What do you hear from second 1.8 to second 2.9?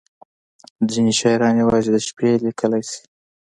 د شپې لیکلی